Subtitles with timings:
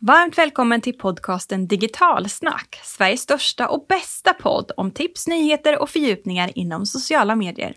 [0.00, 6.50] Varmt välkommen till podcasten Digitalsnack, Sveriges största och bästa podd om tips, nyheter och fördjupningar
[6.54, 7.74] inom sociala medier.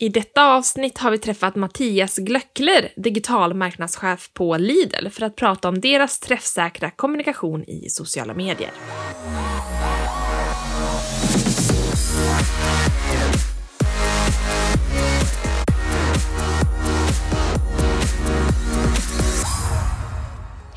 [0.00, 5.68] I detta avsnitt har vi träffat Mattias Glöckler, digital marknadschef på Lidl, för att prata
[5.68, 8.70] om deras träffsäkra kommunikation i sociala medier.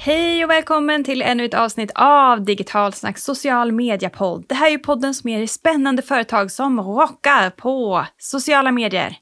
[0.04, 4.46] Hej och välkommen till ännu ett avsnitt av Digitalsnack social media-podd.
[4.48, 9.16] Det här är ju podden som är spännande företag som rockar på sociala medier.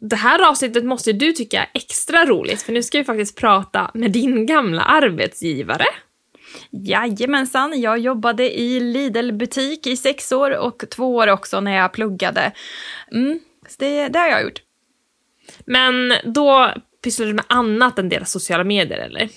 [0.00, 3.90] Det här avsnittet måste du tycka är extra roligt, för nu ska vi faktiskt prata
[3.94, 5.86] med din gamla arbetsgivare.
[6.70, 12.52] Jajamensan, jag jobbade i Lidl-butik i sex år och två år också när jag pluggade.
[13.12, 13.40] Mm,
[13.78, 14.62] det, det har jag gjort.
[15.64, 16.72] Men då
[17.04, 19.28] pysslade du med annat än deras sociala medier, eller?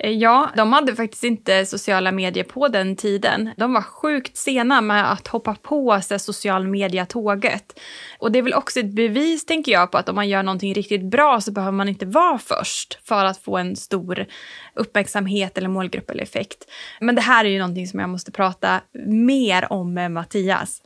[0.00, 3.50] Eh, ja, de hade faktiskt inte sociala medier på den tiden.
[3.56, 7.80] De var sjukt sena med att hoppa på sig social media-tåget.
[8.18, 10.74] Och det är väl också ett bevis, tänker jag, på att om man gör någonting
[10.74, 14.26] riktigt bra så behöver man inte vara först för att få en stor
[14.74, 16.64] uppmärksamhet eller målgrupp eller effekt.
[17.00, 20.82] Men det här är ju någonting som jag måste prata mer om med Mattias.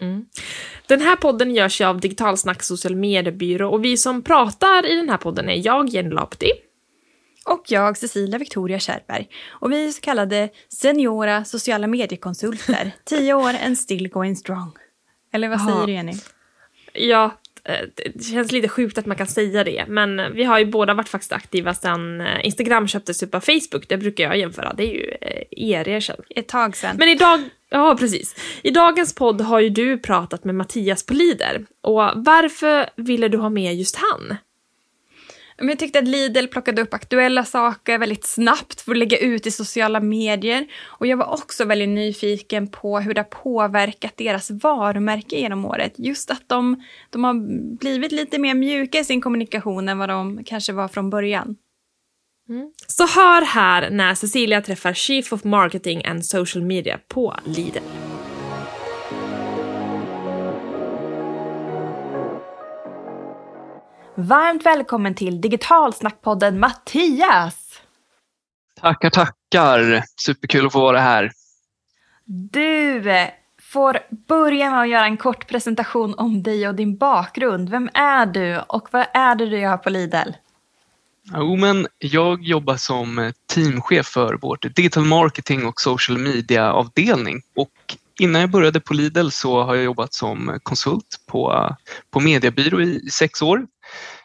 [0.00, 0.26] Mm.
[0.86, 5.08] Den här podden görs ju av Digitalsnack social mediebyrå och vi som pratar i den
[5.08, 6.50] här podden är jag, Jenny Lapti.
[7.44, 9.28] Och jag, Cecilia Victoria Kärrberg.
[9.48, 12.92] Och vi är så kallade seniora sociala mediekonsulter.
[13.04, 14.72] Tio år and still going strong.
[15.32, 16.14] Eller vad säger du Jenny?
[16.92, 20.64] Ja, eh, det känns lite sjukt att man kan säga det, men vi har ju
[20.64, 23.88] båda varit faktiskt aktiva sedan eh, Instagram köptes upp av Facebook.
[23.88, 26.20] Det brukar jag jämföra, det är ju eh, er erkänd.
[26.30, 26.96] Ett tag sedan.
[26.98, 28.36] Men idag, ja precis.
[28.62, 31.66] I dagens podd har ju du pratat med Mattias på Lider.
[31.82, 34.36] Och varför ville du ha med just han?
[35.58, 39.46] Men jag tyckte att Lidl plockade upp aktuella saker väldigt snabbt för att lägga ut
[39.46, 40.66] i sociala medier.
[40.84, 45.92] Och jag var också väldigt nyfiken på hur det har påverkat deras varumärke genom året.
[45.96, 47.34] Just att de, de har
[47.78, 51.56] blivit lite mer mjuka i sin kommunikation än vad de kanske var från början.
[52.48, 52.72] Mm.
[52.86, 58.13] Så hör här när Cecilia träffar Chief of Marketing and Social Media på Lidl.
[64.16, 67.80] Varmt välkommen till Digitalsnackpodden Mattias!
[68.80, 70.04] Tackar, tackar!
[70.20, 71.32] Superkul att få vara här.
[72.24, 73.02] Du
[73.62, 73.98] får
[74.28, 77.68] börja med att göra en kort presentation om dig och din bakgrund.
[77.68, 80.30] Vem är du och vad är det du gör på Lidl?
[81.34, 87.42] Jo, men jag jobbar som teamchef för vårt digital marketing och social media-avdelning.
[87.56, 91.70] Och innan jag började på Lidl så har jag jobbat som konsult på,
[92.10, 93.66] på mediebyrå i sex år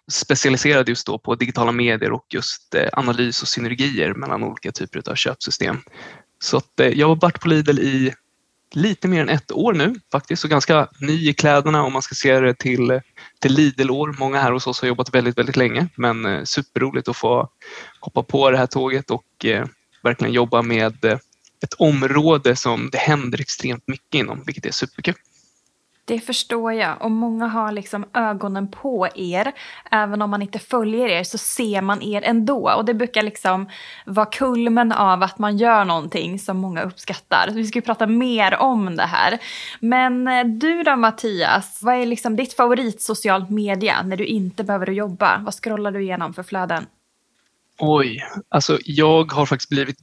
[0.10, 5.12] specialiserad just då på digitala medier och just eh, analys och synergier mellan olika typer
[5.12, 5.82] av köpsystem.
[6.42, 8.14] Så att eh, jag har varit på Lidl i
[8.74, 12.16] lite mer än ett år nu faktiskt och ganska ny i kläderna om man ska
[12.16, 13.02] se det till,
[13.40, 14.16] till Lidl-år.
[14.20, 17.50] Många här hos oss har jobbat väldigt, väldigt länge men eh, superroligt att få
[18.00, 19.66] hoppa på det här tåget och eh,
[20.04, 21.20] verkligen jobba med
[21.64, 25.16] ett område som det händer extremt mycket inom, vilket är superkul.
[26.10, 27.02] Det förstår jag.
[27.02, 29.52] Och många har liksom ögonen på er.
[29.92, 32.72] Även om man inte följer er så ser man er ändå.
[32.78, 33.70] Och det brukar liksom
[34.06, 37.48] vara kulmen av att man gör någonting som många uppskattar.
[37.48, 39.40] Så vi ska ju prata mer om det här.
[39.80, 44.64] Men eh, du då Mattias, vad är liksom ditt favorit socialt media när du inte
[44.64, 45.38] behöver jobba?
[45.38, 46.86] Vad scrollar du igenom för flöden?
[47.80, 49.98] Oj, alltså jag har faktiskt blivit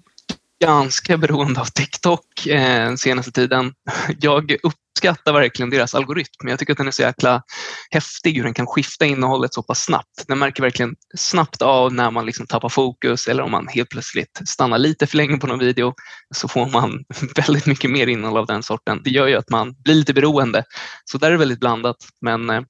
[0.60, 3.74] ganska beroende av TikTok eh, senaste tiden.
[4.20, 6.48] Jag upp uppskattar verkligen deras algoritm.
[6.48, 7.42] Jag tycker att den är så jäkla
[7.90, 10.24] häftig hur den kan skifta innehållet så pass snabbt.
[10.28, 14.40] Den märker verkligen snabbt av när man liksom tappar fokus eller om man helt plötsligt
[14.44, 15.94] stannar lite för länge på någon video
[16.34, 17.04] så får man
[17.36, 19.00] väldigt mycket mer innehåll av den sorten.
[19.04, 20.64] Det gör ju att man blir lite beroende.
[21.04, 21.96] Så där är det väldigt blandat.
[22.20, 22.62] Men eh,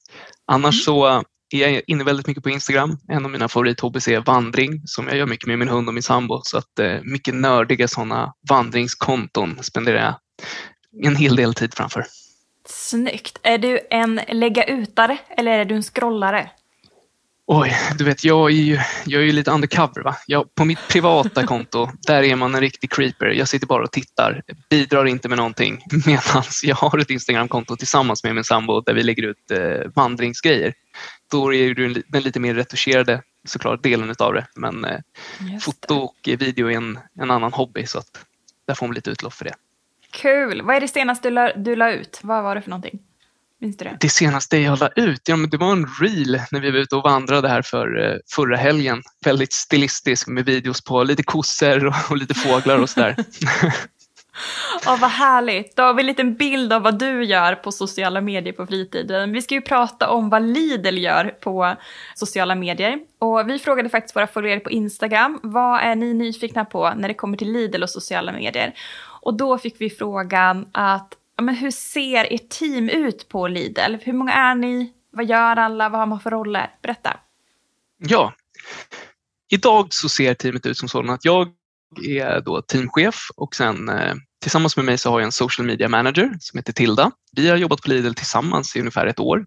[0.47, 1.07] annars så
[1.55, 2.99] är jag inne väldigt mycket på Instagram.
[3.09, 6.03] En av mina favorithobbys är vandring som jag gör mycket med min hund och min
[6.03, 6.41] sambo.
[6.45, 10.15] Så att eh, mycket nördiga sådana vandringskonton spenderar jag
[11.03, 12.07] en hel del tid framför.
[12.67, 13.39] Snyggt.
[13.43, 16.51] Är du en lägga utare eller är du en scrollare?
[17.49, 20.03] Oj, du vet jag är ju, jag är ju lite undercover.
[20.03, 20.17] Va?
[20.27, 23.27] Jag, på mitt privata konto, där är man en riktig creeper.
[23.27, 25.83] Jag sitter bara och tittar, bidrar inte med någonting.
[26.07, 30.75] Medan jag har ett Instagramkonto tillsammans med min sambo där vi lägger ut eh, vandringsgrejer.
[31.31, 34.47] Då är du den lite mer retuscherade såklart delen av det.
[34.57, 35.01] Men eh,
[35.61, 38.25] foto och video är en, en annan hobby så att
[38.67, 39.55] där får man lite utlopp för det.
[40.17, 40.63] Kul!
[40.63, 42.21] Vad är det senaste du la, du la ut?
[42.23, 42.99] Vad var det för någonting?
[43.61, 43.97] Minns du det?
[44.01, 46.97] Det senaste jag la ut, ja men det var en reel när vi var ute
[46.97, 49.03] och vandrade här för eh, förra helgen.
[49.25, 53.17] Väldigt stilistisk med videos på lite kossor och, och lite fåglar och sådär.
[54.85, 55.77] Ja, vad härligt.
[55.77, 59.33] Då har vi en liten bild av vad du gör på sociala medier på fritiden.
[59.33, 61.77] Vi ska ju prata om vad Lidl gör på
[62.15, 62.99] sociala medier.
[63.19, 67.15] Och vi frågade faktiskt våra följare på Instagram, vad är ni nyfikna på när det
[67.15, 68.75] kommer till Lidl och sociala medier?
[69.23, 73.97] Och då fick vi frågan att, ja, men hur ser ert team ut på Lidl?
[74.01, 74.93] Hur många är ni?
[75.11, 75.89] Vad gör alla?
[75.89, 76.71] Vad har man för roller?
[76.83, 77.17] Berätta.
[77.99, 78.33] Ja,
[79.49, 81.49] idag så ser teamet ut som sådant att jag
[82.05, 85.89] är då teamchef och sen eh, tillsammans med mig så har jag en social media
[85.89, 87.11] manager som heter Tilda.
[87.33, 89.47] Vi har jobbat på Lidl tillsammans i ungefär ett år.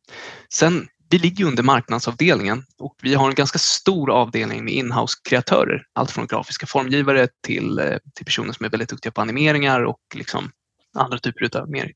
[0.53, 5.83] Sen, vi ligger under marknadsavdelningen och vi har en ganska stor avdelning med inhouse-kreatörer.
[5.93, 9.99] Allt från grafiska formgivare till, eh, till personer som är väldigt duktiga på animeringar och
[10.15, 10.51] liksom
[10.97, 11.91] andra typer av mer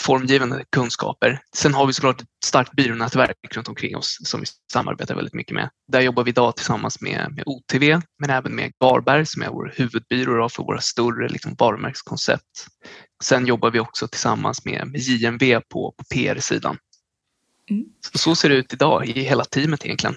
[0.00, 1.40] formgivande kunskaper.
[1.56, 5.54] Sen har vi såklart ett starkt byrånätverk runt omkring oss som vi samarbetar väldigt mycket
[5.54, 5.70] med.
[5.92, 9.72] Där jobbar vi idag tillsammans med, med OTV men även med Garberg som är vår
[9.76, 12.66] huvudbyrå för våra större liksom, varumärkeskoncept.
[13.24, 16.78] Sen jobbar vi också tillsammans med, med JMV på, på PR-sidan.
[17.70, 17.84] Mm.
[18.00, 20.16] Så, så ser det ut idag i hela teamet egentligen.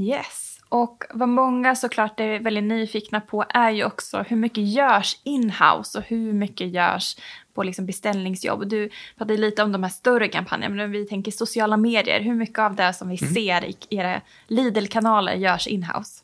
[0.00, 0.46] Yes.
[0.68, 5.98] Och vad många såklart är väldigt nyfikna på är ju också hur mycket görs inhouse
[5.98, 7.16] och hur mycket görs
[7.56, 8.68] på liksom beställningsjobb.
[8.68, 12.20] Du pratade lite om de här större kampanjerna, men vi tänker sociala medier.
[12.20, 13.34] Hur mycket av det som vi mm.
[13.34, 16.22] ser i era Lidl-kanaler görs inhouse?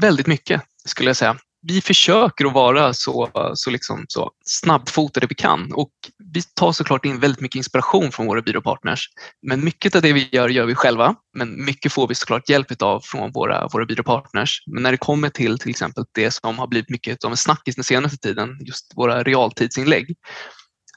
[0.00, 5.34] Väldigt mycket skulle jag säga vi försöker att vara så, så, liksom, så snabbfotade vi
[5.34, 5.90] kan och
[6.32, 9.08] vi tar såklart in väldigt mycket inspiration från våra byråpartners.
[9.46, 11.14] Men mycket av det vi gör, gör vi själva.
[11.38, 14.62] Men mycket får vi såklart hjälp av från våra, våra byråpartners.
[14.66, 17.74] Men när det kommer till till exempel det som har blivit mycket av en snackis
[17.74, 20.16] den senaste tiden, just våra realtidsinlägg.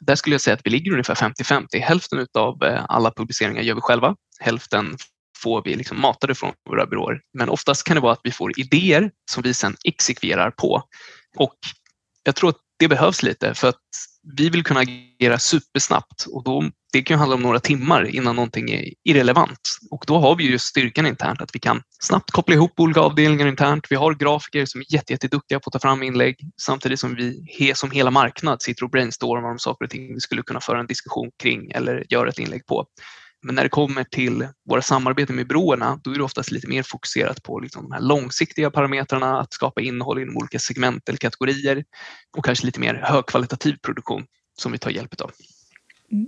[0.01, 1.79] Där skulle jag säga att vi ligger ungefär 50-50.
[1.79, 4.15] Hälften av eh, alla publiceringar gör vi själva.
[4.39, 4.97] Hälften
[5.45, 7.21] får vi liksom matade från våra byråer.
[7.33, 10.83] Men oftast kan det vara att vi får idéer som vi sedan exekverar på.
[11.37, 11.55] Och
[12.23, 13.81] jag tror att det behövs lite för att
[14.37, 18.71] vi vill kunna agera supersnabbt och då, det kan handla om några timmar innan någonting
[18.71, 19.77] är irrelevant.
[19.91, 23.47] Och då har vi ju styrkan internt att vi kan snabbt koppla ihop olika avdelningar
[23.47, 23.87] internt.
[23.89, 27.91] Vi har grafiker som är jätteduktiga på att ta fram inlägg samtidigt som vi som
[27.91, 31.31] hela marknad sitter och brainstormar om saker och ting vi skulle kunna föra en diskussion
[31.43, 32.85] kring eller göra ett inlägg på.
[33.45, 36.83] Men när det kommer till våra samarbeten med byråerna, då är det oftast lite mer
[36.83, 41.83] fokuserat på liksom de här långsiktiga parametrarna, att skapa innehåll inom olika segment eller kategorier
[42.37, 44.25] och kanske lite mer högkvalitativ produktion
[44.57, 45.31] som vi tar hjälp av.
[46.11, 46.27] Mm.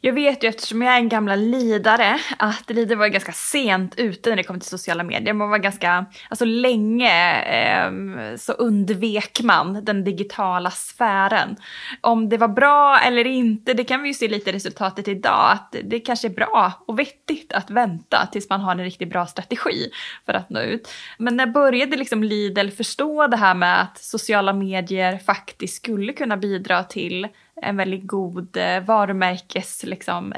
[0.00, 4.30] Jag vet ju eftersom jag är en gamla lidare att Lidl var ganska sent ute
[4.30, 5.34] när det kom till sociala medier.
[5.34, 7.90] Man var ganska, alltså länge eh,
[8.36, 11.56] så undvek man den digitala sfären.
[12.00, 15.52] Om det var bra eller inte, det kan vi ju se lite resultatet idag.
[15.52, 19.26] Att det kanske är bra och vettigt att vänta tills man har en riktigt bra
[19.26, 19.90] strategi
[20.26, 20.88] för att nå ut.
[21.18, 26.36] Men när började liksom Lidl förstå det här med att sociala medier faktiskt skulle kunna
[26.36, 27.28] bidra till
[27.62, 30.32] en väldigt god eh, varumärkesresa liksom,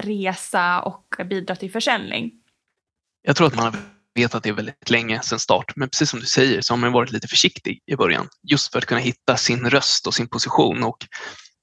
[0.84, 2.32] och bidra till försäljning.
[3.22, 3.75] Jag tror att man har
[4.14, 7.12] vetat det väldigt länge sedan start, men precis som du säger så har man varit
[7.12, 10.82] lite försiktig i början just för att kunna hitta sin röst och sin position.
[10.82, 11.06] Och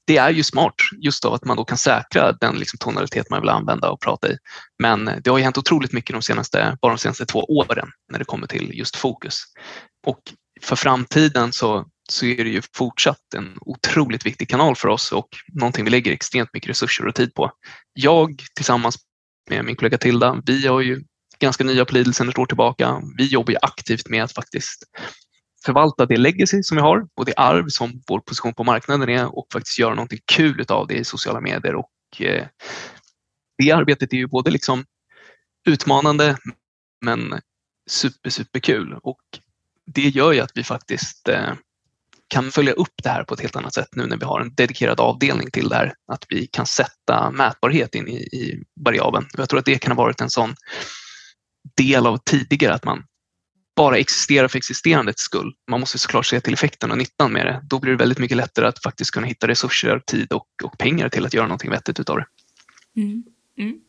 [0.08, 3.42] det är ju smart just av att man då kan säkra den liksom tonalitet man
[3.42, 4.38] vill använda och prata i.
[4.80, 8.20] Men det har ju hänt otroligt mycket de senaste, bara de senaste två åren när
[8.20, 9.44] det kommer till just fokus.
[10.08, 10.20] Och
[10.62, 15.30] för framtiden så så är det ju fortsatt en otroligt viktig kanal för oss och
[15.48, 17.52] någonting vi lägger extremt mycket resurser och tid på.
[17.94, 18.98] Jag tillsammans
[19.50, 21.04] med min kollega Tilda, vi har ju
[21.40, 23.02] ganska nya på Lidl sedan ett år tillbaka.
[23.18, 24.84] Vi jobbar ju aktivt med att faktiskt
[25.66, 29.38] förvalta det legacy som vi har och det arv som vår position på marknaden är
[29.38, 31.76] och faktiskt göra någonting kul av det i sociala medier.
[31.76, 32.48] Och eh,
[33.58, 34.86] det arbetet är ju både liksom
[35.68, 36.38] utmanande
[37.06, 37.42] men
[37.90, 39.22] super, super kul och
[39.86, 41.54] det gör ju att vi faktiskt eh,
[42.28, 44.56] kan följa upp det här på ett helt annat sätt nu när vi har en
[44.56, 45.94] dedikerad avdelning till det här.
[46.12, 49.26] Att vi kan sätta mätbarhet in i, i variabeln.
[49.38, 50.56] Jag tror att det kan ha varit en sån
[51.78, 53.04] del av tidigare att man
[53.76, 55.54] bara existerar för existerandets skull.
[55.70, 57.62] Man måste såklart se till effekten och nyttan med det.
[57.64, 61.10] Då blir det väldigt mycket lättare att faktiskt kunna hitta resurser, tid och, och pengar
[61.10, 62.26] till att göra någonting vettigt utav det.
[63.02, 63.24] Mm.
[63.58, 63.80] Mm.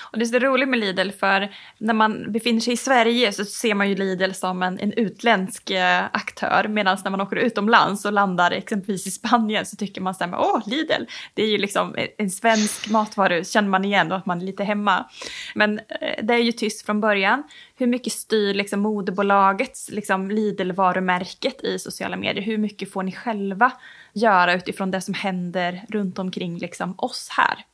[0.00, 3.44] Och det är så roligt med Lidl för när man befinner sig i Sverige så
[3.44, 8.04] ser man ju Lidl som en, en utländsk eh, aktör medan när man åker utomlands
[8.04, 11.04] och landar exempelvis i Spanien så tycker man så här, åh Lidl,
[11.34, 14.64] det är ju liksom en svensk matvaru, känner man igen och att man är lite
[14.64, 15.10] hemma.
[15.54, 17.42] Men eh, det är ju tyst från början.
[17.76, 22.44] Hur mycket styr liksom moderbolagets liksom Lidl-varumärket i sociala medier?
[22.44, 23.72] Hur mycket får ni själva
[24.12, 27.64] göra utifrån det som händer runt omkring liksom oss här?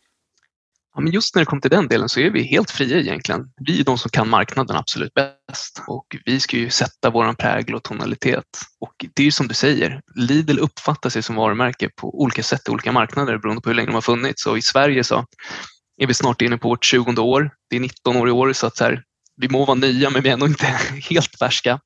[0.95, 3.53] Ja, men just när det kommer till den delen så är vi helt fria egentligen.
[3.67, 7.75] Vi är de som kan marknaden absolut bäst och vi ska ju sätta våran prägel
[7.75, 8.45] och tonalitet.
[8.81, 12.69] Och det är ju som du säger, Lidl uppfattar sig som varumärke på olika sätt
[12.69, 14.47] i olika marknader beroende på hur länge de har funnits.
[14.47, 15.27] Och i Sverige så
[15.99, 17.51] är vi snart inne på vårt 20 år.
[17.71, 19.03] Det är 19 år i år så att så här,
[19.37, 20.67] vi må vara nya men vi är ändå inte
[21.11, 21.81] helt färska.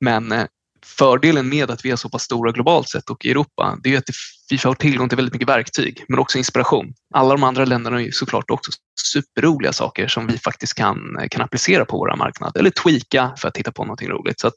[0.00, 0.46] Men eh,
[0.84, 3.98] fördelen med att vi är så pass stora globalt sett och i Europa, det är
[3.98, 4.04] att
[4.50, 6.94] vi får tillgång till väldigt mycket verktyg, men också inspiration.
[7.14, 8.70] Alla de andra länderna är såklart också
[9.12, 10.98] superroliga saker som vi faktiskt kan,
[11.30, 14.40] kan applicera på våra marknad eller tweaka för att hitta på någonting roligt.
[14.40, 14.54] Så att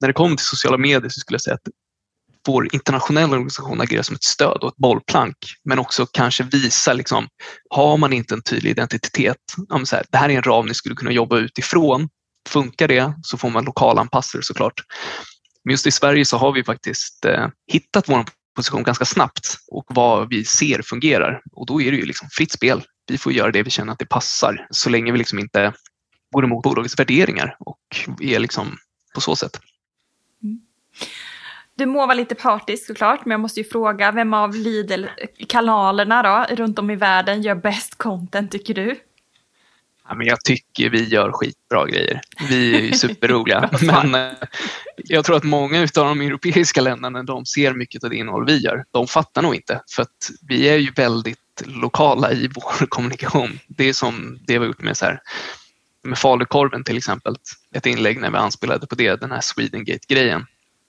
[0.00, 1.68] när det kommer till sociala medier så skulle jag säga att
[2.46, 7.28] vår internationella organisation agerar som ett stöd och ett bollplank, men också kanske visa, liksom,
[7.70, 9.36] har man inte en tydlig identitet,
[9.68, 12.08] om så här, det här är en ram ni skulle kunna jobba utifrån,
[12.48, 14.80] Funkar det så får man lokalanpassa det såklart.
[15.64, 18.24] Men just i Sverige så har vi faktiskt eh, hittat vår
[18.56, 21.42] position ganska snabbt och vad vi ser fungerar.
[21.52, 22.82] Och då är det ju liksom fritt spel.
[23.06, 25.72] Vi får göra det vi känner att det passar så länge vi liksom inte
[26.32, 27.78] går emot bolagets värderingar och
[28.20, 28.76] är liksom
[29.14, 29.60] på så sätt.
[30.42, 30.60] Mm.
[31.74, 36.54] Du må vara lite partisk såklart, men jag måste ju fråga, vem av Lidl-kanalerna då,
[36.56, 39.00] runt om i världen gör bäst content tycker du?
[40.08, 42.20] Ja, men jag tycker vi gör skitbra grejer.
[42.48, 43.70] Vi är ju superroliga.
[43.82, 44.32] men eh,
[44.96, 48.58] jag tror att många av de europeiska länderna, de ser mycket av det innehåll vi
[48.58, 48.84] gör.
[48.90, 53.58] De fattar nog inte för att vi är ju väldigt lokala i vår kommunikation.
[53.66, 55.20] Det är som det vi har gjort med, så här,
[56.02, 57.36] med falukorven till exempel.
[57.74, 60.46] Ett inlägg när vi anspelade på det, den här Swedengate-grejen.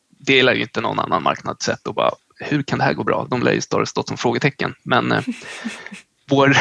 [0.09, 3.03] Det lär ju inte någon annan marknad sett och bara hur kan det här gå
[3.03, 3.27] bra?
[3.29, 4.75] De lär ju stått som frågetecken.
[4.83, 5.21] Men eh,
[6.29, 6.57] vår,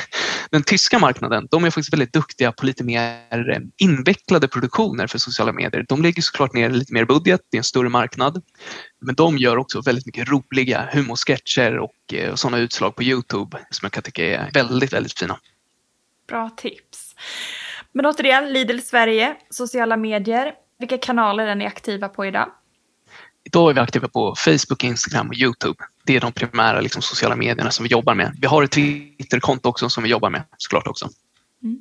[0.50, 5.18] den tyska marknaden, de är faktiskt väldigt duktiga på lite mer eh, invecklade produktioner för
[5.18, 5.84] sociala medier.
[5.88, 8.42] De lägger såklart ner lite mer budget, det är en större marknad.
[9.00, 13.58] Men de gör också väldigt mycket roliga humorsketcher och, eh, och sådana utslag på Youtube
[13.70, 15.38] som jag kan tycka är väldigt, väldigt fina.
[16.28, 17.14] Bra tips.
[17.92, 20.54] Men återigen, Lidl Sverige, sociala medier.
[20.78, 22.50] Vilka kanaler är ni aktiva på idag?
[23.46, 25.84] Idag är vi aktiva på Facebook, Instagram och Youtube.
[26.04, 28.36] Det är de primära liksom, sociala medierna som vi jobbar med.
[28.40, 31.08] Vi har ett Twitterkonto också som vi jobbar med såklart också.
[31.62, 31.78] Mm.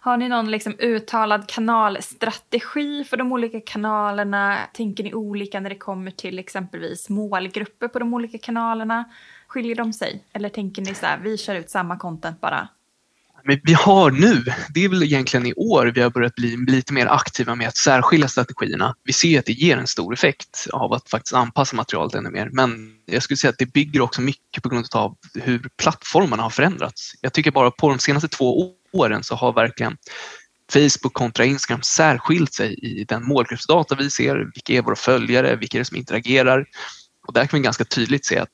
[0.00, 4.58] Har ni någon liksom uttalad kanalstrategi för de olika kanalerna?
[4.72, 9.04] Tänker ni olika när det kommer till exempelvis målgrupper på de olika kanalerna?
[9.46, 10.24] Skiljer de sig?
[10.32, 12.68] Eller tänker ni så här, vi kör ut samma content bara?
[13.44, 14.44] Men vi har nu,
[14.74, 17.76] det är väl egentligen i år vi har börjat bli lite mer aktiva med att
[17.76, 18.94] särskilja strategierna.
[19.04, 22.48] Vi ser att det ger en stor effekt av att faktiskt anpassa materialet ännu mer.
[22.52, 26.50] Men jag skulle säga att det bygger också mycket på grund av hur plattformarna har
[26.50, 27.12] förändrats.
[27.20, 29.96] Jag tycker bara på de senaste två åren så har verkligen
[30.72, 34.36] Facebook kontra Instagram särskilt sig i den målgruppsdata vi ser.
[34.54, 35.56] Vilka är våra följare?
[35.56, 36.66] Vilka är det som interagerar?
[37.26, 38.48] Och där kan vi ganska tydligt se att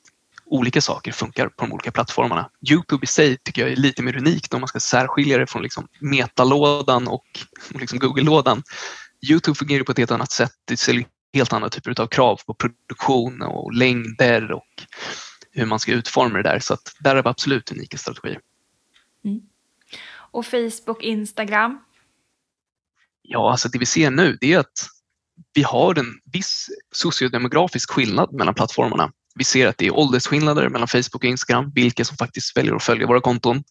[0.49, 2.49] olika saker funkar på de olika plattformarna.
[2.71, 5.61] Youtube i sig tycker jag är lite mer unikt om man ska särskilja det från
[5.61, 7.25] liksom metalådan och
[7.79, 8.63] liksom Google-lådan.
[9.29, 10.51] Youtube fungerar på ett helt annat sätt.
[10.65, 14.83] Det ställer helt andra typer av krav på produktion och längder och
[15.51, 16.59] hur man ska utforma det där.
[16.59, 18.39] Så att där har vi absolut unika strategier.
[19.25, 19.41] Mm.
[20.31, 21.79] Och Facebook, Instagram?
[23.21, 24.87] Ja, alltså det vi ser nu det är att
[25.53, 29.11] vi har en viss sociodemografisk skillnad mellan plattformarna.
[29.39, 32.83] Vi ser att det är åldersskillnader mellan Facebook och Instagram, vilka som faktiskt väljer att
[32.83, 33.63] följa våra konton.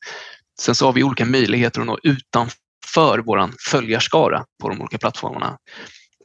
[0.61, 5.59] Sen så har vi olika möjligheter att nå utanför vår följarskara på de olika plattformarna.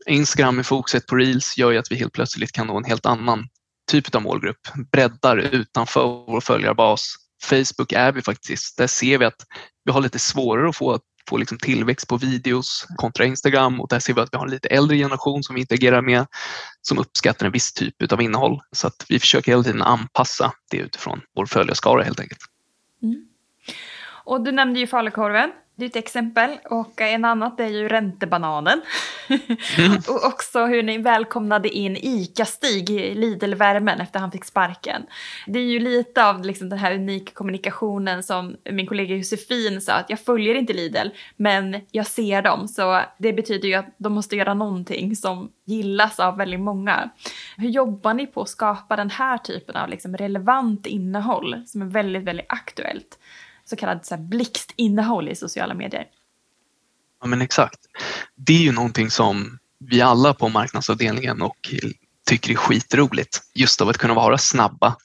[0.07, 3.05] Instagram med fokuset på reels gör ju att vi helt plötsligt kan nå en helt
[3.05, 3.47] annan
[3.91, 7.15] typ av målgrupp, breddar utanför vår följarbas.
[7.43, 9.45] Facebook är vi faktiskt, där ser vi att
[9.85, 10.99] vi har lite svårare att få
[11.29, 14.51] få liksom tillväxt på videos kontra Instagram och där ser vi att vi har en
[14.51, 16.25] lite äldre generation som vi interagerar med
[16.81, 18.61] som uppskattar en viss typ av innehåll.
[18.71, 22.41] Så att vi försöker hela tiden anpassa det utifrån vår följarskara helt enkelt.
[23.03, 23.25] Mm.
[24.25, 25.51] Och du nämnde ju falukorven.
[25.75, 26.57] Det är ett exempel.
[26.69, 28.81] Och en annat är ju räntebananen.
[29.77, 29.91] Mm.
[30.09, 35.05] och också hur ni välkomnade in ICA-Stig i Lidl-värmen efter han fick sparken.
[35.47, 39.93] Det är ju lite av liksom den här unika kommunikationen som min kollega Josefin sa
[39.93, 44.13] att jag följer inte Lidl men jag ser dem så det betyder ju att de
[44.13, 47.09] måste göra någonting som gillas av väldigt många.
[47.57, 51.85] Hur jobbar ni på att skapa den här typen av liksom relevant innehåll som är
[51.85, 53.19] väldigt, väldigt aktuellt?
[53.65, 56.07] Så kallad så blixtinnehåll i sociala medier.
[57.21, 57.79] Ja men exakt.
[58.35, 61.73] Det är ju någonting som vi alla på marknadsavdelningen och
[62.25, 64.95] tycker är skitroligt just av att kunna vara snabba.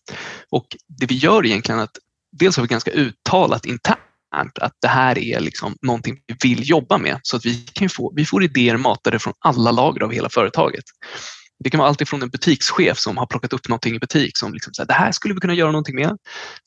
[0.50, 1.98] Och det vi gör egentligen är att
[2.32, 6.98] dels har vi ganska uttalat internt att det här är liksom någonting vi vill jobba
[6.98, 10.28] med så att vi, kan få, vi får idéer matade från alla lager av hela
[10.28, 10.84] företaget.
[11.64, 14.74] Det kan vara alltifrån en butikschef som har plockat upp någonting i butik som liksom
[14.74, 16.16] säger det här skulle vi kunna göra någonting med.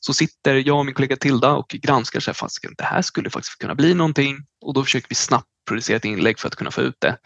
[0.00, 3.30] Så sitter jag och min kollega Tilda och granskar så här, fast det här skulle
[3.30, 6.70] faktiskt kunna bli någonting och då försöker vi snabbt producera ett inlägg för att kunna
[6.70, 7.16] få ut det.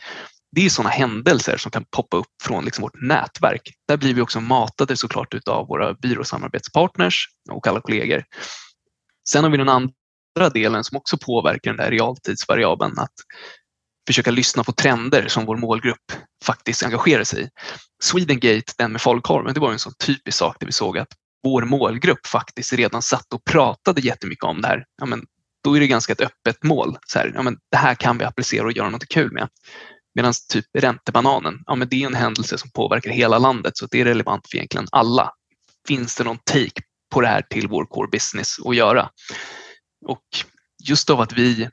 [0.52, 3.62] Det är sådana händelser som kan poppa upp från liksom vårt nätverk.
[3.88, 8.24] Där blir vi också matade såklart av våra byråsamarbetspartners och alla kollegor.
[9.28, 13.14] Sen har vi den andra delen som också påverkar den där realtidsvariabeln, att
[14.06, 16.12] försöka lyssna på trender som vår målgrupp
[16.44, 17.48] faktiskt engagerar sig i.
[18.02, 21.08] Swedengate, den med falukorven, det var en sån typisk sak där vi såg att
[21.42, 24.84] vår målgrupp faktiskt redan satt och pratade jättemycket om det här.
[25.00, 25.24] Ja, men
[25.64, 26.98] då är det ganska ett öppet mål.
[27.06, 29.48] Så här, ja, men det här kan vi applicera och göra något kul med.
[30.14, 34.00] Medan typ räntebananen, ja, men det är en händelse som påverkar hela landet så det
[34.00, 35.30] är relevant för egentligen alla.
[35.88, 36.82] Finns det någon take
[37.14, 39.10] på det här till vår core business att göra?
[40.06, 40.24] Och
[40.88, 41.68] just av att vi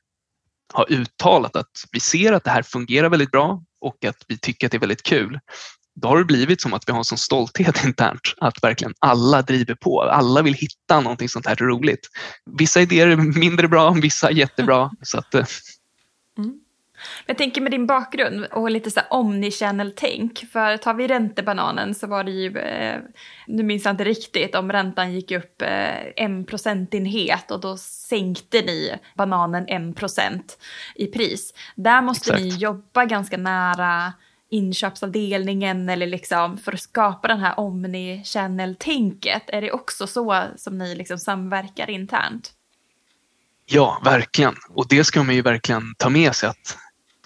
[0.73, 4.67] har uttalat att vi ser att det här fungerar väldigt bra och att vi tycker
[4.67, 5.39] att det är väldigt kul,
[5.95, 9.41] då har det blivit som att vi har en sån stolthet internt att verkligen alla
[9.41, 10.01] driver på.
[10.01, 12.07] Alla vill hitta någonting sånt här roligt.
[12.57, 14.91] Vissa idéer är mindre bra, vissa är jättebra.
[15.01, 15.45] Så att, eh,
[16.37, 16.53] mm.
[17.25, 20.45] Jag tänker med din bakgrund och lite så omnichannel-tänk.
[20.51, 22.99] För tar vi räntebananen så var det ju, eh,
[23.47, 28.61] nu minns jag inte riktigt om räntan gick upp eh, en procentenhet och då sänkte
[28.61, 30.57] ni bananen en procent
[30.95, 31.53] i pris.
[31.75, 32.43] Där måste Exakt.
[32.43, 34.13] ni jobba ganska nära
[34.49, 39.43] inköpsavdelningen eller liksom för att skapa den här omnichannel-tänket.
[39.47, 42.53] Är det också så som ni liksom samverkar internt?
[43.65, 44.55] Ja, verkligen.
[44.69, 46.77] Och det ska man ju verkligen ta med sig att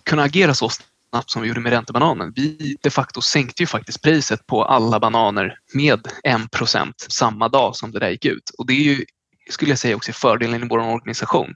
[0.08, 2.34] kunna agera så snabbt som vi gjorde med räntebananen.
[2.36, 7.92] Vi de facto sänkte ju faktiskt priset på alla bananer med 1% samma dag som
[7.92, 8.52] det där gick ut.
[8.58, 9.06] Och det är ju,
[9.50, 11.54] skulle jag säga, också fördelen i vår organisation.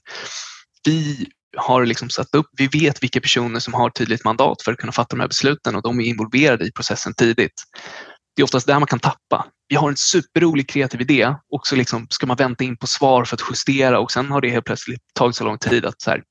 [0.86, 1.28] Vi
[1.58, 4.92] har liksom satt upp, vi vet vilka personer som har tydligt mandat för att kunna
[4.92, 7.64] fatta de här besluten och de är involverade i processen tidigt.
[8.36, 9.46] Det är oftast där man kan tappa.
[9.68, 13.26] Vi har en superrolig kreativ idé och så liksom ska man vänta in på svar
[13.26, 16.10] för att justera och sen har det helt plötsligt tagit så lång tid att så
[16.10, 16.24] här,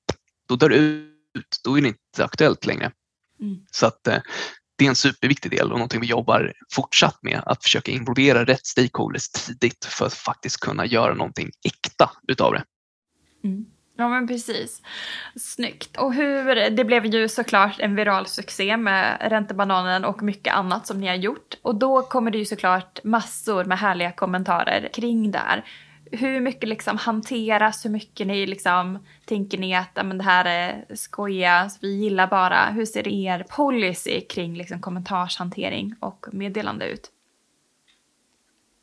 [0.48, 2.92] då dör det ut ut, då är det inte aktuellt längre.
[3.40, 3.58] Mm.
[3.70, 4.18] Så att eh,
[4.78, 8.66] det är en superviktig del och någonting vi jobbar fortsatt med, att försöka involvera rätt
[8.66, 12.64] stakeholders tidigt för att faktiskt kunna göra någonting äkta utav det.
[13.44, 13.66] Mm.
[13.96, 14.82] Ja men precis.
[15.36, 15.96] Snyggt.
[15.96, 21.00] Och hur, det blev ju såklart en viral succé med Räntebananen och mycket annat som
[21.00, 21.54] ni har gjort.
[21.62, 25.64] Och då kommer det ju såklart massor med härliga kommentarer kring där
[26.12, 30.96] hur mycket liksom hanteras, hur mycket ni liksom tänker ni att men det här är
[30.96, 32.70] skoja, vi gillar bara.
[32.70, 37.10] Hur ser er policy kring liksom kommentarshantering och meddelande ut?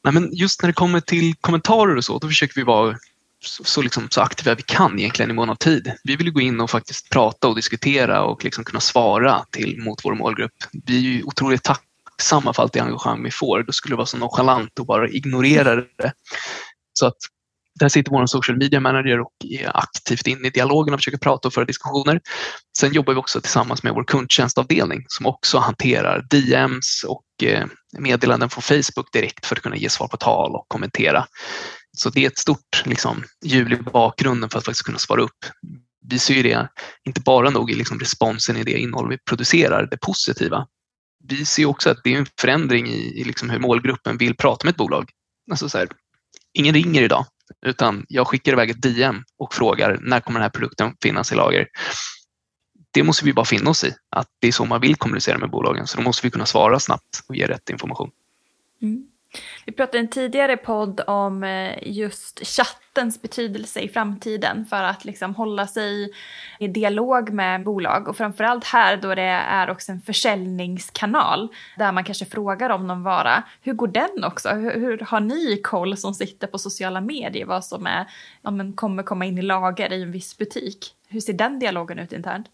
[0.03, 2.97] Nej, men just när det kommer till kommentarer och så, då försöker vi vara
[3.43, 5.93] så, så, liksom, så aktiva vi kan egentligen i mån av tid.
[6.03, 10.05] Vi vill gå in och faktiskt prata och diskutera och liksom kunna svara till mot
[10.05, 10.53] vår målgrupp.
[10.85, 13.63] Vi är ju otroligt tacksamma för allt det engagemang vi får.
[13.63, 16.13] Då skulle det vara så nonchalant att bara ignorera det.
[16.97, 17.17] Så att
[17.79, 21.47] där sitter vår social media manager och är aktivt inne i dialogen och försöker prata
[21.47, 22.21] och föra diskussioner.
[22.77, 27.65] Sen jobbar vi också tillsammans med vår kundtjänstavdelning som också hanterar DMs och eh,
[27.99, 31.25] meddelanden från Facebook direkt för att kunna ge svar på tal och kommentera.
[31.97, 35.45] Så det är ett stort liksom, hjul i bakgrunden för att faktiskt kunna svara upp.
[36.10, 36.69] Vi ser det
[37.07, 40.67] inte bara nog i liksom responsen i det innehåll vi producerar, det positiva.
[41.23, 44.65] Vi ser också att det är en förändring i, i liksom hur målgruppen vill prata
[44.65, 45.10] med ett bolag.
[45.51, 45.88] Alltså så här,
[46.53, 47.25] ingen ringer idag,
[47.65, 51.36] utan jag skickar iväg ett DM och frågar när kommer den här produkten finnas i
[51.36, 51.67] lager?
[52.91, 55.49] Det måste vi bara finna oss i, att det är så man vill kommunicera med
[55.49, 55.88] bolagen.
[55.88, 58.12] Så då måste vi kunna svara snabbt och ge rätt information.
[58.81, 59.07] Mm.
[59.65, 65.05] Vi pratade i en tidigare podd om eh, just chattens betydelse i framtiden för att
[65.05, 66.13] liksom hålla sig
[66.59, 72.03] i dialog med bolag och framförallt här då det är också en försäljningskanal där man
[72.03, 73.43] kanske frågar om någon vara.
[73.61, 74.49] Hur går den också?
[74.49, 78.05] Hur, hur har ni koll som sitter på sociala medier vad som är,
[78.41, 80.93] ja, men kommer komma in i lager i en viss butik?
[81.07, 82.47] Hur ser den dialogen ut internt?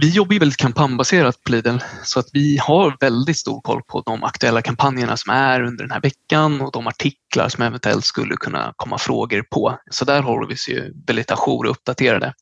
[0.00, 4.02] Vi jobbar ju väldigt kampanjbaserat på Lidl så att vi har väldigt stor koll på
[4.06, 8.36] de aktuella kampanjerna som är under den här veckan och de artiklar som eventuellt skulle
[8.36, 9.78] kunna komma frågor på.
[9.90, 12.34] Så där håller vi oss ju väldigt ajour och uppdaterade.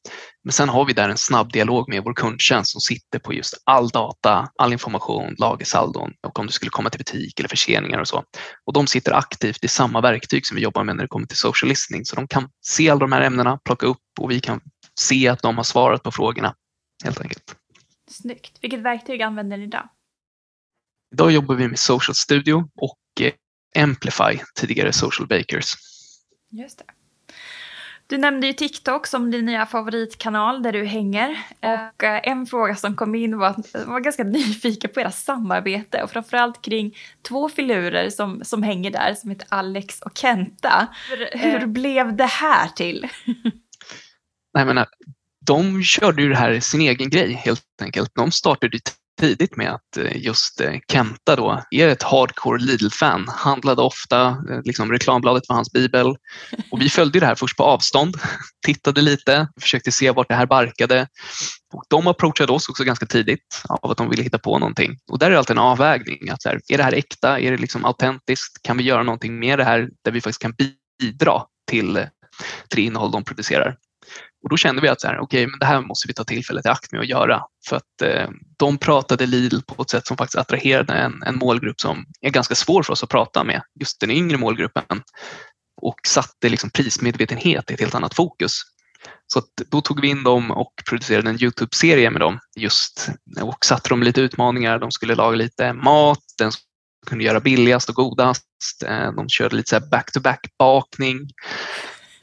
[0.45, 3.55] Men sen har vi där en snabb dialog med vår kundtjänst som sitter på just
[3.65, 8.09] all data, all information, lagersaldon och om du skulle komma till butik eller förseningar och
[8.09, 8.25] så.
[8.67, 11.37] Och de sitter aktivt i samma verktyg som vi jobbar med när det kommer till
[11.37, 14.61] social listening så de kan se alla de här ämnena, plocka upp och vi kan
[15.01, 16.55] se att de har svarat på frågorna
[17.05, 17.57] helt enkelt.
[18.11, 18.59] Snyggt.
[18.61, 19.89] Vilket verktyg använder ni idag?
[21.13, 25.75] Idag jobbar vi med Social Studio och eh, Amplify, tidigare Social Bakers.
[26.51, 26.85] Just det.
[28.07, 31.39] Du nämnde ju TikTok som din nya favoritkanal där du hänger.
[31.61, 35.11] Och eh, en fråga som kom in var att jag var ganska nyfiken på era
[35.11, 40.89] samarbete och framförallt kring två filurer som, som hänger där som heter Alex och Kenta.
[41.11, 41.67] Hur, hur eh.
[41.67, 43.09] blev det här till?
[44.55, 44.87] Nej, men,
[45.47, 48.11] de körde ju det här sin egen grej helt enkelt.
[48.15, 48.79] De startade
[49.21, 53.29] tidigt med att eh, just eh, Kenta då är ett hardcore Lidl-fan.
[53.29, 56.07] Handlade ofta, eh, liksom reklambladet var hans bibel.
[56.71, 58.17] Och vi följde det här först på avstånd,
[58.67, 61.09] tittade lite, försökte se vart det här barkade.
[61.75, 64.99] Och de approachade oss också ganska tidigt av att de ville hitta på någonting.
[65.13, 66.29] Och där är det alltid en avvägning.
[66.31, 67.41] Att här, är det här äkta?
[67.41, 68.63] Är det liksom autentiskt?
[68.63, 70.55] Kan vi göra någonting med det här där vi faktiskt kan
[70.99, 72.07] bidra till,
[72.69, 73.77] till det innehåll de producerar?
[74.45, 76.67] Och då kände vi att så här, okay, men det här måste vi ta tillfället
[76.67, 77.43] i akt med att göra.
[77.69, 78.29] För att eh,
[78.59, 82.55] de pratade Lidl på ett sätt som faktiskt attraherade en, en målgrupp som är ganska
[82.55, 85.03] svår för oss att prata med, just den yngre målgruppen.
[85.83, 88.61] Och satte liksom prismedvetenhet i ett helt annat fokus.
[89.27, 93.09] Så då tog vi in dem och producerade en Youtube-serie med dem just
[93.41, 94.79] och satte dem lite utmaningar.
[94.79, 96.53] De skulle laga lite mat, den
[97.07, 98.47] kunde göra billigast och godast.
[98.87, 101.21] Eh, de körde lite back-to-back bakning.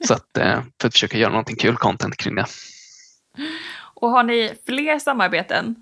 [0.08, 2.46] Så att, eh, för att försöka göra någonting kul content kring det.
[3.94, 5.76] Och har ni fler samarbeten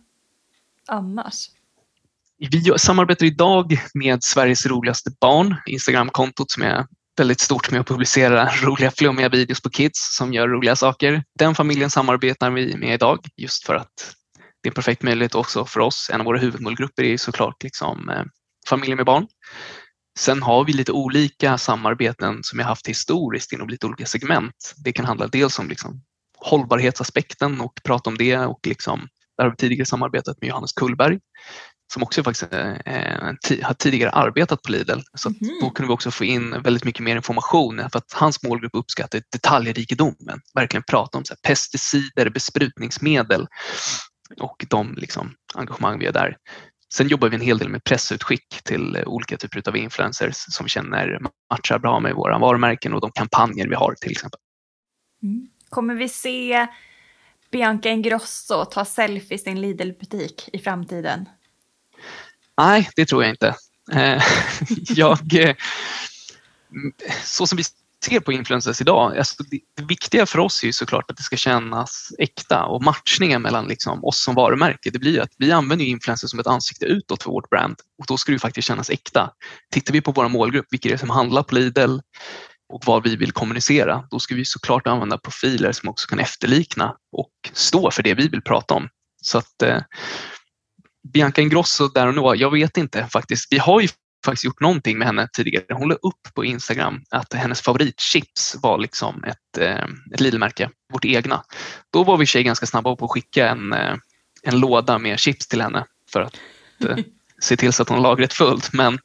[0.88, 1.50] annars?
[2.52, 6.86] Vi samarbetar idag med Sveriges roligaste barn, Instagramkontot som är
[7.18, 11.24] väldigt stort med att publicera roliga flummiga videos på kids som gör roliga saker.
[11.40, 14.16] Den familjen samarbetar vi med idag just för att
[14.62, 16.10] det är en perfekt möjlighet också för oss.
[16.14, 18.24] En av våra huvudmålgrupper är såklart liksom, eh,
[18.68, 19.28] familjer med barn.
[20.20, 24.74] Sen har vi lite olika samarbeten som vi haft historiskt inom lite olika segment.
[24.78, 26.02] Det kan handla dels om liksom
[26.38, 31.20] hållbarhetsaspekten och prata om det och liksom, där har vi tidigare samarbetat med Johannes Kullberg
[31.94, 35.00] som också faktiskt eh, har tidigare arbetat på Lidl.
[35.14, 35.60] Så mm.
[35.62, 39.22] då kunde vi också få in väldigt mycket mer information för att hans målgrupp uppskattar
[39.32, 40.42] detaljrikedomen.
[40.54, 43.48] Verkligen prata om så här, pesticider, besprutningsmedel
[44.40, 46.38] och de liksom, engagemang vi har där.
[46.94, 51.20] Sen jobbar vi en hel del med pressutskick till olika typer av influencers som känner
[51.52, 54.40] matchar bra med våra varumärken och de kampanjer vi har till exempel.
[55.24, 55.48] Mm.
[55.70, 56.68] Kommer vi se
[57.52, 61.30] Bianca Ingrosso ta selfies i en Lidl-butik i framtiden?
[62.58, 63.56] Nej, det tror jag inte.
[63.92, 64.24] Eh,
[64.90, 65.56] jag, eh,
[67.24, 67.64] så som vi
[68.06, 71.24] ser på influencers idag, alltså det, det, viktiga för oss är ju såklart att det
[71.24, 75.86] ska kännas äkta och matchningen mellan liksom oss som varumärke, det blir att vi använder
[75.86, 79.32] influencers som ett ansikte utåt för vårt brand och då ska det faktiskt kännas äkta.
[79.72, 81.98] Tittar vi på vår målgrupp, vilka det är som handlar på Lidl
[82.74, 86.96] och vad vi vill kommunicera, då ska vi såklart använda profiler som också kan efterlikna
[87.12, 88.90] och stå för det vi vill prata om.
[89.22, 89.82] Så att eh,
[91.14, 93.48] Bianca Ingrosso där och nu, jag vet inte faktiskt.
[93.54, 93.88] Vi har ju
[94.26, 95.66] faktiskt gjort någonting med henne tidigare.
[95.70, 101.06] Hon la upp på Instagram att hennes favoritchips var liksom ett, eh, ett Lidl-märke, vårt
[101.06, 101.44] egna.
[101.94, 103.96] Då var vi tjej ganska snabba på att skicka en, eh,
[104.44, 106.38] en låda med chips till henne för att
[106.90, 106.98] eh,
[107.42, 108.74] se till så att hon lagret fullt.
[108.74, 109.00] Men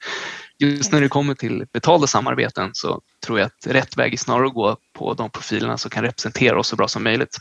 [0.58, 4.46] just när det kommer till betalda samarbeten så tror jag att rätt väg är snarare
[4.46, 7.38] att gå på de profilerna som kan representera oss så bra som möjligt.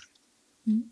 [0.68, 0.84] Mm.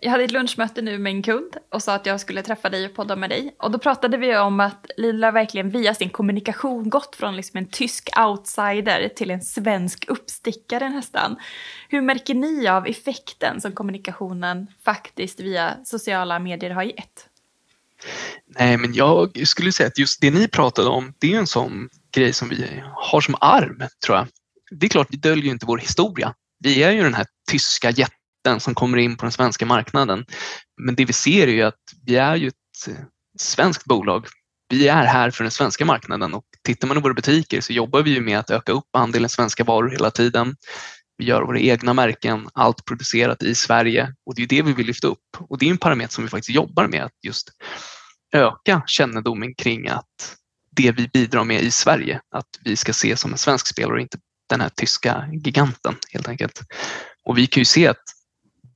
[0.00, 2.86] Jag hade ett lunchmöte nu med en kund och sa att jag skulle träffa dig
[2.86, 3.54] och podda med dig.
[3.58, 7.68] Och då pratade vi om att Lila verkligen via sin kommunikation gått från liksom en
[7.68, 11.36] tysk outsider till en svensk uppstickare nästan.
[11.88, 17.26] Hur märker ni av effekten som kommunikationen faktiskt via sociala medier har gett?
[18.46, 21.88] Nej, men jag skulle säga att just det ni pratade om, det är en sån
[22.12, 24.26] grej som vi har som arm, tror jag.
[24.70, 26.34] Det är klart, vi döljer inte vår historia.
[26.58, 28.17] Vi är ju den här tyska jätten
[28.48, 30.24] den som kommer in på den svenska marknaden.
[30.82, 32.88] Men det vi ser är ju att vi är ju ett
[33.38, 34.26] svenskt bolag.
[34.68, 38.02] Vi är här för den svenska marknaden och tittar man i våra butiker så jobbar
[38.02, 40.56] vi med att öka upp andelen svenska varor hela tiden.
[41.18, 44.86] Vi gör våra egna märken, allt producerat i Sverige och det är det vi vill
[44.86, 45.36] lyfta upp.
[45.38, 47.50] Och det är en parameter som vi faktiskt jobbar med, att just
[48.32, 50.36] öka kännedomen kring att
[50.70, 54.00] det vi bidrar med i Sverige, att vi ska se som en svensk spelare och
[54.00, 56.62] inte den här tyska giganten helt enkelt.
[57.24, 58.02] Och vi kan ju se att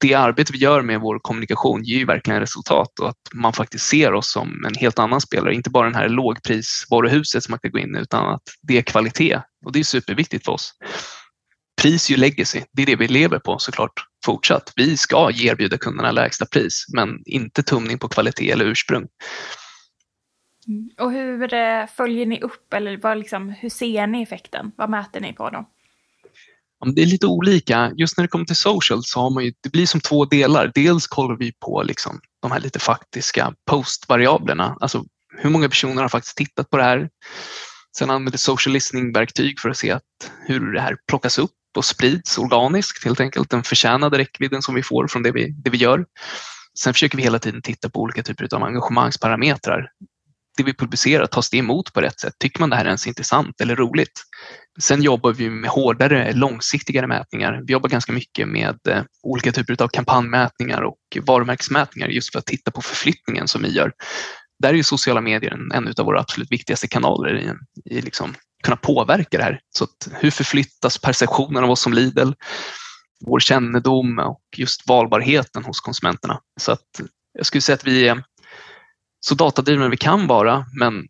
[0.03, 3.87] det arbete vi gör med vår kommunikation ger ju verkligen resultat och att man faktiskt
[3.87, 5.55] ser oss som en helt annan spelare.
[5.55, 8.83] Inte bara den här lågprisvaruhuset som man kan gå in i utan att det är
[8.83, 10.73] kvalitet och det är superviktigt för oss.
[11.83, 13.93] Pris är ju legacy, det är det vi lever på såklart
[14.25, 14.73] fortsatt.
[14.77, 19.07] Vi ska erbjuda kunderna lägsta pris men inte tumning på kvalitet eller ursprung.
[20.69, 20.91] Mm.
[20.99, 24.73] Och hur eh, följer ni upp eller vad liksom, hur ser ni effekten?
[24.77, 25.67] Vad mäter ni på då?
[26.87, 27.93] Det är lite olika.
[27.97, 30.73] Just när det kommer till social så har man ju, det blir som två delar.
[30.75, 35.05] Dels kollar vi på liksom de här lite faktiska postvariablerna, alltså
[35.39, 37.09] hur många personer har faktiskt tittat på det här.
[37.99, 40.03] Sen använder social listening-verktyg för att se att
[40.47, 44.83] hur det här plockas upp och sprids organiskt helt enkelt, den förtjänade räckvidden som vi
[44.83, 46.05] får från det vi, det vi gör.
[46.79, 49.89] Sen försöker vi hela tiden titta på olika typer av engagemangsparametrar.
[50.57, 52.35] Det vi publicerar, tas det emot på rätt sätt?
[52.39, 54.23] Tycker man det här är ens intressant eller roligt?
[54.81, 57.61] Sen jobbar vi med hårdare, långsiktigare mätningar.
[57.67, 62.47] Vi jobbar ganska mycket med eh, olika typer av kampanjmätningar och varumärkesmätningar just för att
[62.47, 63.93] titta på förflyttningen som vi gör.
[64.59, 67.55] Där är ju sociala medier en, av våra absolut viktigaste kanaler i,
[67.95, 69.61] i liksom kunna påverka det här.
[69.71, 72.31] Så att hur förflyttas perceptionen av oss som Lidl?
[73.27, 76.41] Vår kännedom och just valbarheten hos konsumenterna.
[76.61, 77.01] Så att
[77.33, 78.25] jag skulle säga att vi är
[79.21, 81.07] så datadrivna vi kan vara, men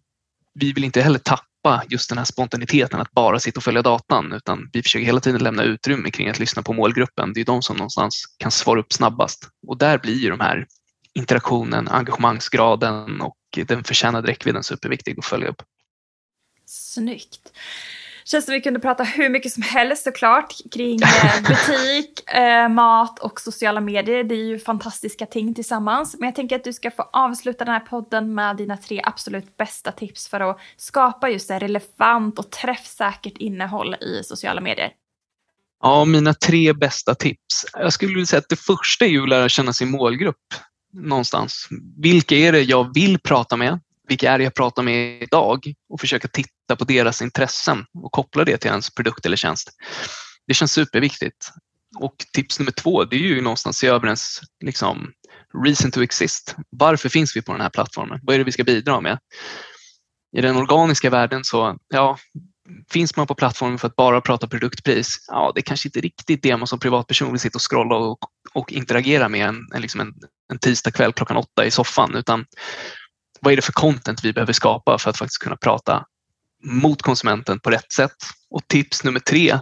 [0.54, 1.51] vi vill inte heller tappa
[1.88, 5.42] just den här spontaniteten att bara sitta och följa datan, utan vi försöker hela tiden
[5.42, 7.32] lämna utrymme kring att lyssna på målgruppen.
[7.32, 10.66] Det är de som någonstans kan svara upp snabbast och där blir ju de här
[11.14, 15.62] interaktionen, engagemangsgraden och den förtjänade räckvidden superviktig att följa upp.
[16.66, 17.52] Snyggt.
[18.24, 23.18] Känns som vi kunde prata hur mycket som helst såklart kring eh, butik, eh, mat
[23.18, 24.24] och sociala medier.
[24.24, 26.16] Det är ju fantastiska ting tillsammans.
[26.18, 29.56] Men jag tänker att du ska få avsluta den här podden med dina tre absolut
[29.56, 34.92] bästa tips för att skapa just relevant och träffsäkert innehåll i sociala medier.
[35.82, 37.66] Ja, mina tre bästa tips.
[37.72, 40.36] Jag skulle vilja säga att det första är ju att lära känna sin målgrupp
[40.92, 41.68] någonstans.
[41.98, 43.80] Vilka är det jag vill prata med?
[44.08, 48.44] Vilka är det jag pratar med idag och försöka titta på deras intressen och koppla
[48.44, 49.70] det till ens produkt eller tjänst.
[50.46, 51.50] Det känns superviktigt.
[51.98, 55.12] Och tips nummer två, det är ju någonstans se över ens liksom,
[55.64, 56.56] reason to exist.
[56.70, 58.20] Varför finns vi på den här plattformen?
[58.22, 59.18] Vad är det vi ska bidra med?
[60.36, 62.18] I den organiska världen så, ja,
[62.90, 66.42] finns man på plattformen för att bara prata produktpris, ja, det är kanske inte riktigt
[66.42, 68.18] det man som privatperson vill sitta och scrolla och,
[68.54, 70.14] och interagera med en, en, liksom en,
[70.52, 72.44] en tisdag kväll klockan åtta i soffan, utan
[73.42, 76.04] vad är det för content vi behöver skapa för att faktiskt kunna prata
[76.64, 78.16] mot konsumenten på rätt sätt?
[78.50, 79.58] Och tips nummer tre,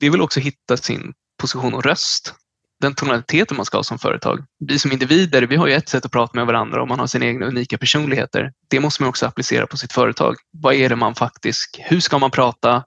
[0.00, 2.34] det är väl också hitta sin position och röst.
[2.80, 4.44] Den tonaliteten man ska ha som företag.
[4.58, 7.06] Vi som individer, vi har ju ett sätt att prata med varandra och man har
[7.06, 8.52] sina egna unika personligheter.
[8.68, 10.36] Det måste man också applicera på sitt företag.
[10.52, 12.84] Vad är det man faktiskt, hur ska man prata?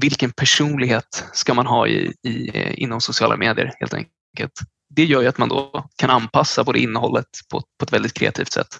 [0.00, 4.60] Vilken personlighet ska man ha i, i, inom sociala medier helt enkelt?
[4.96, 8.52] det gör ju att man då kan anpassa både innehållet på, på ett väldigt kreativt
[8.52, 8.78] sätt.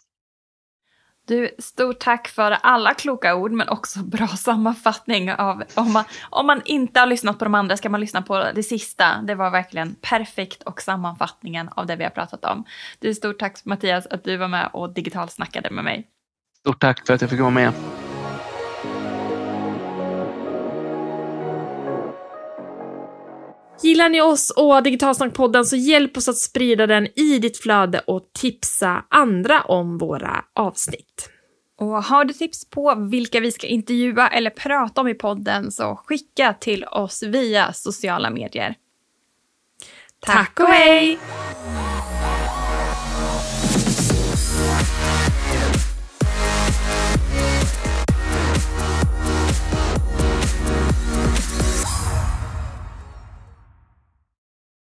[1.27, 6.47] Du, stort tack för alla kloka ord men också bra sammanfattning av om man, om
[6.47, 9.23] man inte har lyssnat på de andra ska man lyssna på det sista.
[9.23, 12.65] Det var verkligen perfekt och sammanfattningen av det vi har pratat om.
[12.99, 16.07] Du, stort tack Mattias att du var med och digitalsnackade med mig.
[16.59, 17.73] Stort tack för att jag fick vara med.
[23.95, 28.23] Gillar ni oss och Digitalsnackpodden så hjälp oss att sprida den i ditt flöde och
[28.33, 31.31] tipsa andra om våra avsnitt.
[31.79, 35.97] Och har du tips på vilka vi ska intervjua eller prata om i podden så
[36.07, 38.75] skicka till oss via sociala medier.
[40.21, 41.19] Tack och hej!